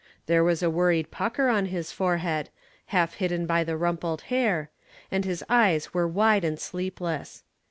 There 0.25 0.43
was 0.43 0.63
a 0.63 0.69
worried 0.71 1.11
pucker 1.11 1.47
on 1.49 1.67
his 1.67 1.91
forehead, 1.91 2.49
half 2.87 3.13
hidden 3.13 3.45
by 3.45 3.63
the 3.63 3.77
rumpled 3.77 4.21
hair, 4.33 4.71
and 5.11 5.23
his 5.25 5.43
eyes 5.47 5.93
were 5.93 6.07
wide 6.07 6.43
and 6.43 6.59
sleepless. 6.59 7.43